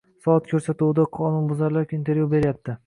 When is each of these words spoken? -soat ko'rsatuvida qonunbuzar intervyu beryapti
-soat 0.27 0.47
ko'rsatuvida 0.53 1.05
qonunbuzar 1.21 1.79
intervyu 2.01 2.29
beryapti 2.35 2.79